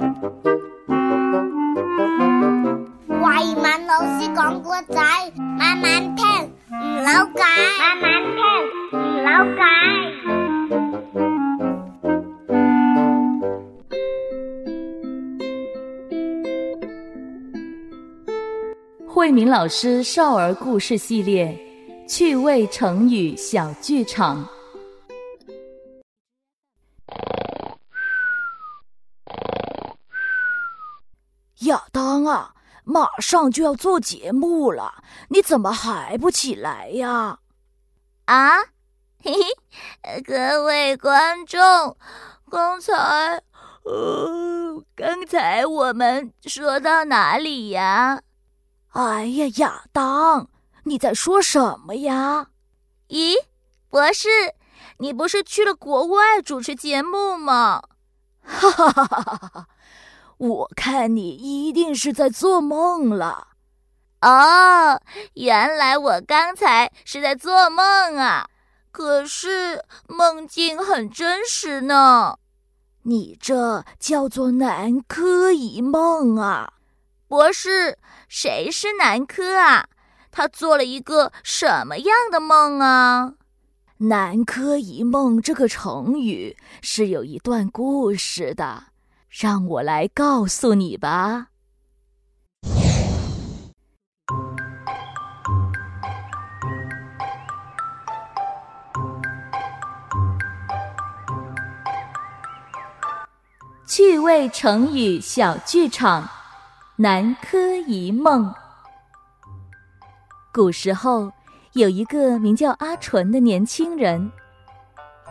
[0.00, 0.06] 慧
[3.54, 4.96] 敏老师讲故仔，
[5.58, 6.24] 慢慢听，
[6.70, 7.44] 唔扭計，
[7.78, 8.40] 慢慢听，
[8.98, 9.28] 唔扭
[9.58, 9.60] 計。
[19.06, 21.54] 慧敏老师少儿故事系列
[22.08, 24.48] 趣味成语小剧场。
[31.70, 32.52] 亚当啊，
[32.84, 37.38] 马上就要做节目了，你怎么还不起来呀？
[38.24, 38.58] 啊，
[39.22, 39.40] 嘿嘿，
[40.02, 41.96] 呃各位观众，
[42.50, 42.92] 刚才，
[43.84, 48.22] 呃，刚才我们说到哪里呀？
[48.88, 50.48] 哎呀，亚当，
[50.84, 52.48] 你在说什么呀？
[53.08, 53.34] 咦，
[53.88, 54.28] 博士，
[54.98, 57.82] 你不是去了国外主持节目吗？
[58.42, 59.68] 哈哈哈哈哈哈！
[60.40, 63.48] 我看你一定是在做梦了。
[64.22, 64.98] 哦，
[65.34, 68.48] 原来我刚才是在做梦啊！
[68.90, 72.38] 可是梦境很真实呢。
[73.02, 76.72] 你这叫做南柯一梦啊！
[77.28, 79.88] 博士，谁是南柯啊？
[80.30, 83.34] 他做了一个什么样的梦啊？
[83.98, 88.84] 南柯一梦这个成语是有一段故事的，
[89.30, 91.46] 让我来告诉你吧。
[103.86, 106.28] 趣味成语小剧场：
[106.96, 108.52] 南柯一梦。
[110.52, 111.30] 古时候，
[111.74, 114.30] 有一个名叫阿纯的年轻人。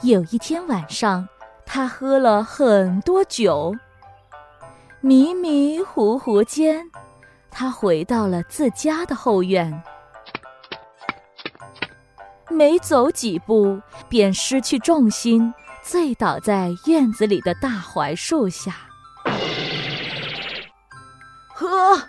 [0.03, 1.27] 有一天晚上，
[1.65, 3.75] 他喝了很多酒，
[5.01, 6.91] 迷迷糊糊间，
[7.49, 9.81] 他回到了自家的后院。
[12.49, 18.75] 没走几步，便失去重心，醉倒在院子里的大槐树下。
[21.47, 22.01] 喝，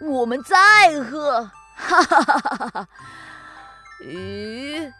[0.00, 0.56] 我们再
[1.02, 1.50] 喝！
[1.76, 2.88] 哈哈哈哈哈！
[4.02, 4.90] 咦，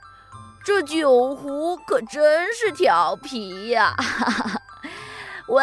[0.63, 3.95] 这酒壶可真是调皮呀！
[3.97, 4.63] 哈哈哈！
[5.49, 5.63] 喂，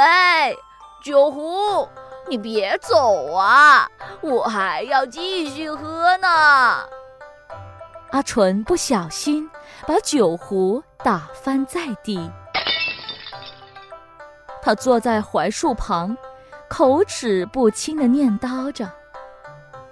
[1.07, 1.87] 酒壶，
[2.27, 3.87] 你别走啊，
[4.19, 6.27] 我还要继续喝呢。
[8.11, 9.49] 阿纯不小心
[9.87, 12.29] 把酒壶打翻在地，
[14.61, 16.17] 他坐在槐树旁，
[16.67, 18.91] 口齿不清的念叨着：“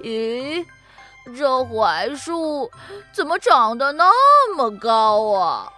[0.03, 0.66] 咦，
[1.38, 2.70] 这槐树
[3.14, 5.72] 怎么长得那么高啊？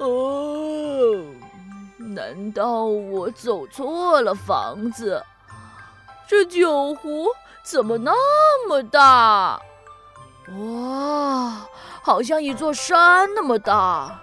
[0.00, 0.06] 哦，
[2.14, 5.22] 难道我走错了房子？
[6.26, 7.26] 这酒壶
[7.62, 9.60] 怎么那么大？
[10.58, 11.66] 哇，
[12.02, 14.20] 好像一座山那么大！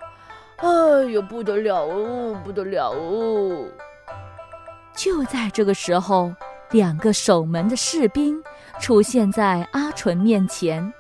[0.58, 0.68] 哎
[1.10, 3.68] 呦，不得了哦，不得了哦！
[4.96, 6.34] 就在这个时候，
[6.72, 8.44] 两个守门的士兵
[8.80, 10.92] 出现在阿纯面前。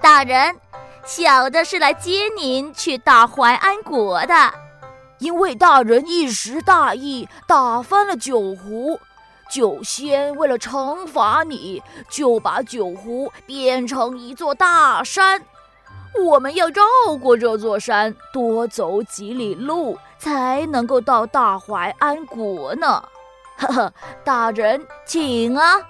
[0.00, 0.54] 大人，
[1.04, 4.34] 小的是来接您去大淮安国的。
[5.18, 8.98] 因为大人一时大意，打翻了酒壶。
[9.50, 15.42] 酒仙为了惩罚你，就把酒壶变成一座大山。
[16.22, 23.02] 我们要绕过这座山，多走几里路，才能够到大淮安国呢。
[23.56, 23.92] 呵呵，
[24.24, 25.80] 大人，请啊！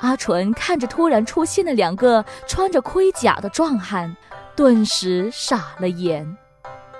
[0.00, 4.16] 阿纯看着突然出现的两个穿着盔甲的壮汉，
[4.54, 6.36] 顿时傻了眼。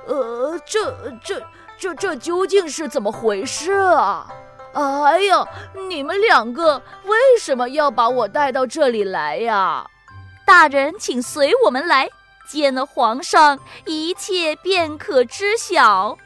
[0.09, 0.91] 呃，这、
[1.23, 1.41] 这、
[1.79, 4.27] 这、这究竟是怎么回事啊？
[4.73, 5.47] 哎呀，
[5.89, 9.87] 你们两个为什么要把我带到这里来呀？
[10.47, 12.09] 大人，请随我们来，
[12.47, 16.17] 见了皇上，一切便可知晓。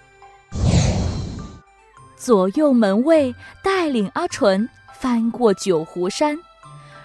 [2.17, 6.39] 左右门卫带领阿纯翻过九湖山，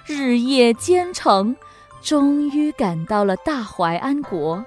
[0.05, 1.55] 日夜兼程，
[2.03, 4.63] 终于赶到了大淮安国。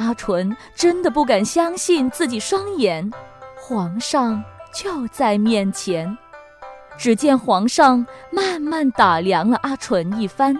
[0.00, 3.08] 阿纯真的不敢相信自己双眼，
[3.54, 4.42] 皇上。
[4.72, 6.16] 就在面前，
[6.96, 10.54] 只见皇上慢慢打量了阿纯一番，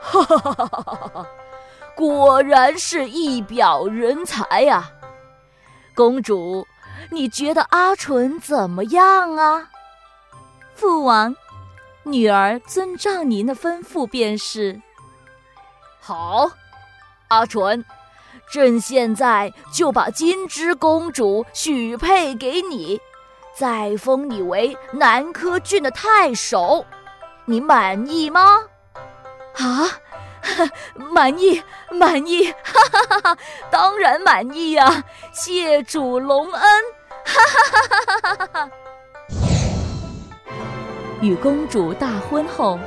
[0.00, 1.26] 哈哈哈哈哈哈！
[1.94, 4.90] 果然是一表人才呀！
[5.94, 6.66] 公主，
[7.10, 9.68] 你觉得阿纯怎么样啊？
[10.74, 11.36] 父王，
[12.04, 14.80] 女儿遵照您的吩咐便是。
[16.00, 16.50] 好，
[17.28, 17.84] 阿纯。
[18.52, 23.00] 朕现在就把金枝公主许配给你，
[23.54, 26.84] 再封你为南柯郡的太守，
[27.44, 28.58] 你满意吗？
[29.54, 29.86] 啊，
[31.12, 31.62] 满意，
[31.92, 33.38] 满意，哈哈哈哈！
[33.70, 36.62] 当然满意呀，谢主隆恩，
[37.24, 38.70] 哈哈哈哈哈哈！
[41.20, 42.78] 与公主大婚后，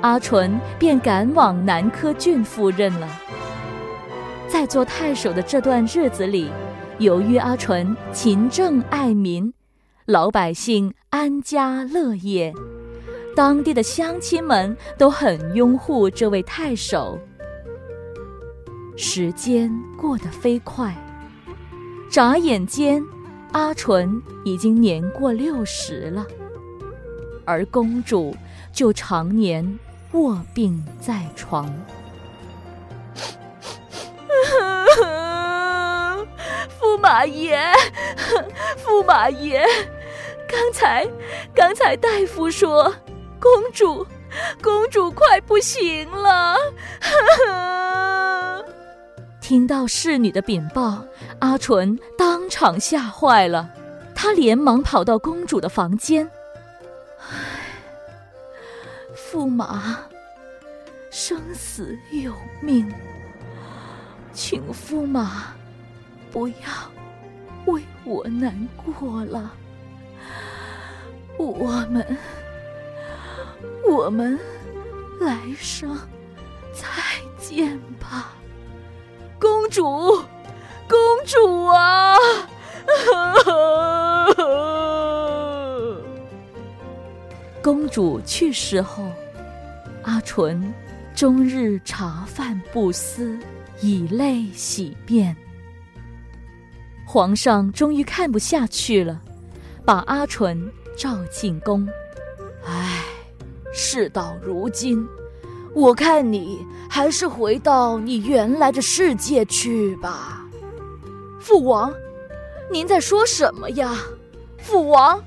[0.00, 3.08] 阿纯便赶往南柯郡赴任了。
[4.48, 6.50] 在做太守的这段日子里，
[6.98, 9.52] 由于阿纯勤政爱民，
[10.04, 12.54] 老百姓安家乐业，
[13.34, 17.18] 当地的乡亲们都很拥护这位太守。
[18.96, 19.70] 时间
[20.00, 20.94] 过得飞快，
[22.08, 23.04] 眨眼间，
[23.52, 26.24] 阿纯已经年过六十了。
[27.44, 28.34] 而公主
[28.72, 29.78] 就常年
[30.12, 31.70] 卧病在床。
[36.96, 37.60] 驸马爷，
[38.82, 39.62] 驸马爷，
[40.48, 41.06] 刚才
[41.54, 42.90] 刚才大夫说，
[43.38, 44.06] 公主
[44.62, 46.56] 公主快不行了。
[49.42, 51.04] 听到侍女的禀报，
[51.40, 53.68] 阿纯当场吓坏了，
[54.14, 56.30] 她连忙跑到公主的房间。
[59.14, 59.98] 驸马，
[61.10, 62.32] 生死有
[62.62, 62.90] 命，
[64.32, 65.54] 请驸马
[66.30, 66.54] 不要
[67.66, 69.52] 为我难过了。
[71.38, 72.18] 我们，
[73.88, 74.38] 我们
[75.20, 75.96] 来生
[76.72, 76.86] 再
[77.38, 78.32] 见吧，
[79.38, 79.84] 公主，
[80.88, 82.16] 公主啊！
[87.62, 89.04] 公主去世后，
[90.02, 90.72] 阿纯
[91.14, 93.38] 终日茶饭不思，
[93.80, 95.36] 以泪洗面。
[97.16, 99.18] 皇上终于看不下去了，
[99.86, 101.88] 把阿纯召进宫。
[102.66, 103.04] 唉，
[103.72, 105.08] 事到如今，
[105.74, 106.58] 我看你
[106.90, 110.44] 还是回到你原来的世界去吧。
[111.40, 111.90] 父王，
[112.70, 113.96] 您在说什么呀？
[114.58, 115.18] 父王，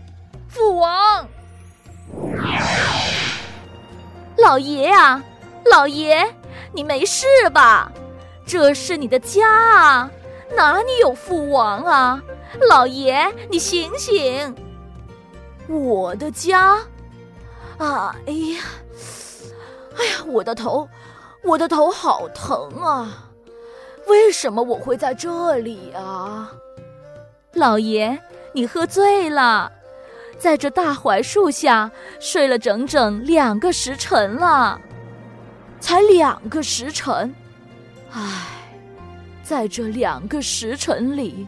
[0.48, 1.28] 父王。
[4.38, 5.24] 老爷呀，
[5.66, 6.36] 老爷，
[6.72, 7.92] 你没事吧？
[8.46, 10.12] 这是你的家啊，
[10.56, 12.22] 哪里有父王啊？
[12.70, 14.56] 老爷，你醒醒！
[15.68, 16.78] 我的家？
[17.78, 18.60] 啊，哎呀，
[19.98, 20.90] 哎呀，我的头，
[21.44, 23.30] 我的头好疼啊！
[24.08, 26.52] 为什么我会在这里啊？
[27.54, 28.20] 老爷，
[28.54, 29.72] 你喝醉了。
[30.40, 34.80] 在这大槐树下睡了整整两个时辰了，
[35.82, 37.36] 才两个时辰，
[38.12, 38.46] 唉，
[39.50, 41.48] 在这两个时辰里，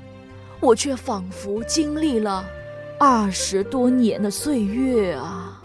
[0.59, 2.43] 我却仿佛经历了
[2.99, 5.61] 二十多年的岁月啊！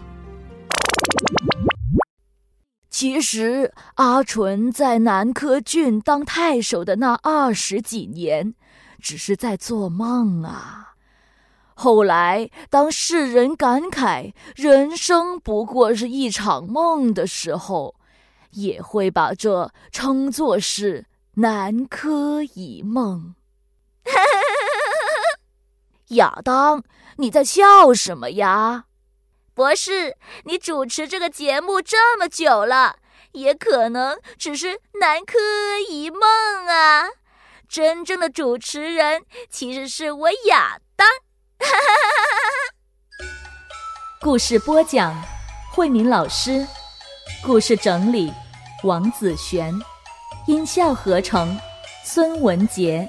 [2.91, 8.53] 其实阿纯在南柯郡当太守的那二十几年，
[9.01, 10.93] 只是在做梦啊。
[11.73, 17.95] 后来，当世人感慨人生不过是一场梦的时候，
[18.51, 21.07] 也会把这称作是
[21.39, 23.35] 南柯一梦。
[26.17, 26.83] 亚当，
[27.17, 28.85] 你在笑什么呀？
[29.53, 32.95] 博士，你主持这个节目这么久了，
[33.33, 35.37] 也可能只是南柯
[35.87, 36.21] 一梦
[36.67, 37.05] 啊。
[37.69, 41.07] 真正的主持人其实是我亚当。
[44.19, 45.13] 故事播讲：
[45.71, 46.65] 慧敏老师，
[47.43, 48.33] 故事整理：
[48.83, 49.79] 王子璇，
[50.47, 51.59] 音效合成：
[52.05, 53.07] 孙文杰。